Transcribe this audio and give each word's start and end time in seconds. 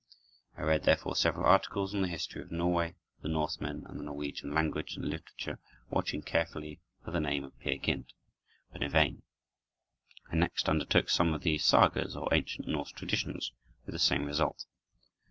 I 0.57 0.63
read, 0.63 0.81
therefore, 0.85 1.15
several 1.15 1.45
articles 1.45 1.93
on 1.93 2.01
the 2.01 2.07
history 2.07 2.41
of 2.41 2.51
Norway, 2.51 2.95
the 3.21 3.27
Norsemen, 3.29 3.83
and 3.85 3.99
the 3.99 4.03
Norwegian 4.03 4.51
language 4.51 4.95
and 4.95 5.05
literature, 5.07 5.59
watching 5.91 6.23
carefully 6.23 6.79
for 7.05 7.11
the 7.11 7.19
name 7.19 7.43
of 7.43 7.55
Peer 7.59 7.77
Gynt, 7.77 8.11
but 8.73 8.81
in 8.81 8.89
vain. 8.89 9.21
I 10.31 10.37
next 10.37 10.67
undertook 10.67 11.07
some 11.07 11.35
of 11.35 11.43
the 11.43 11.59
sagas 11.59 12.15
or 12.15 12.33
ancient 12.33 12.67
Norse 12.67 12.89
traditions, 12.91 13.51
with 13.85 13.93
the 13.93 13.99
same 13.99 14.25
result. 14.25 14.65